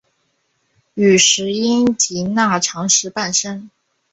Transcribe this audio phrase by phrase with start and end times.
[0.95, 3.69] 与石英及钠长石伴生。